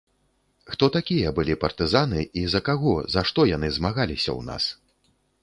[0.69, 4.63] Хто такія былі партызаны і за каго, за што яны змагаліся ў нас?